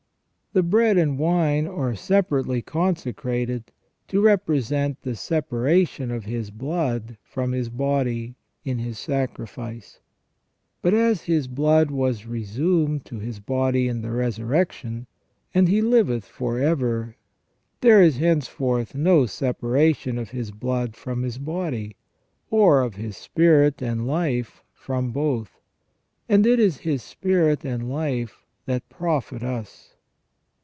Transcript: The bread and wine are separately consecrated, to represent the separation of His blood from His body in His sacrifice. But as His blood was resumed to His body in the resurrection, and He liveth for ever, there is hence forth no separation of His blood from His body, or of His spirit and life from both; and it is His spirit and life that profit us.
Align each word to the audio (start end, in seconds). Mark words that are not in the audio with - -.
The 0.53 0.63
bread 0.63 0.97
and 0.97 1.17
wine 1.17 1.65
are 1.65 1.95
separately 1.95 2.61
consecrated, 2.61 3.71
to 4.09 4.19
represent 4.19 5.01
the 5.01 5.15
separation 5.15 6.11
of 6.11 6.25
His 6.25 6.51
blood 6.51 7.17
from 7.23 7.53
His 7.53 7.69
body 7.69 8.35
in 8.65 8.77
His 8.79 8.99
sacrifice. 8.99 10.01
But 10.81 10.93
as 10.93 11.21
His 11.21 11.47
blood 11.47 11.89
was 11.89 12.25
resumed 12.25 13.05
to 13.05 13.19
His 13.19 13.39
body 13.39 13.87
in 13.87 14.01
the 14.01 14.11
resurrection, 14.11 15.07
and 15.53 15.69
He 15.69 15.81
liveth 15.81 16.25
for 16.25 16.59
ever, 16.59 17.15
there 17.79 18.01
is 18.01 18.17
hence 18.17 18.49
forth 18.49 18.93
no 18.93 19.25
separation 19.27 20.17
of 20.17 20.31
His 20.31 20.51
blood 20.51 20.97
from 20.97 21.23
His 21.23 21.37
body, 21.37 21.95
or 22.49 22.81
of 22.81 22.95
His 22.95 23.15
spirit 23.15 23.81
and 23.81 24.05
life 24.05 24.65
from 24.73 25.13
both; 25.13 25.61
and 26.27 26.45
it 26.45 26.59
is 26.59 26.79
His 26.79 27.01
spirit 27.01 27.63
and 27.63 27.89
life 27.89 28.45
that 28.65 28.89
profit 28.89 29.43
us. 29.43 29.95